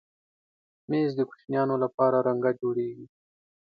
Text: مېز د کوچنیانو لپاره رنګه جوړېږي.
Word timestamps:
مېز 0.89 1.11
د 1.15 1.19
کوچنیانو 1.29 1.75
لپاره 1.83 2.17
رنګه 2.27 2.51
جوړېږي. 2.61 3.05